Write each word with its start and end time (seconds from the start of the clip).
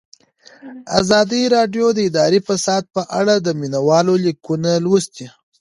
ازادي 0.99 1.41
راډیو 1.55 1.85
د 1.93 1.99
اداري 2.09 2.39
فساد 2.47 2.83
په 2.95 3.01
اړه 3.19 3.35
د 3.39 3.47
مینه 3.59 3.79
والو 3.87 4.13
لیکونه 4.25 4.71
لوستي. 4.83 5.25